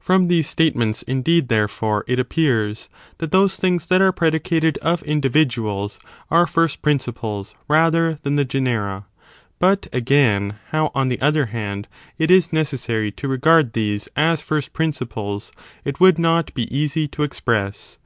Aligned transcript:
From 0.00 0.28
these 0.28 0.48
statements, 0.48 1.02
indeed, 1.02 1.48
therefore, 1.48 2.02
it 2.08 2.18
ap 2.18 2.30
"pSiB 2.30 2.88
that 3.18 3.30
those 3.30 3.58
things 3.58 3.84
that 3.84 4.00
are 4.00 4.10
predicated 4.10 4.78
of 4.78 5.02
individuals 5.02 5.98
are 6.30 6.46
first 6.46 6.80
principles, 6.80 7.54
rather 7.68 8.14
than 8.22 8.36
the 8.36 8.46
genera. 8.46 9.04
But, 9.58 9.86
again, 9.92 10.54
how, 10.70 10.90
on 10.94 11.08
the 11.10 11.20
other 11.20 11.44
hand, 11.52 11.88
it 12.16 12.30
is 12.30 12.54
necessary 12.54 13.12
to 13.12 13.28
regard 13.28 13.74
these 13.74 14.08
as 14.16 14.40
first 14.40 14.72
prin<«^ 14.72 14.98
ciples, 14.98 15.50
it 15.84 16.00
would 16.00 16.18
not 16.18 16.54
be 16.54 16.74
easy 16.74 17.06
to 17.08 17.22
express. 17.22 17.94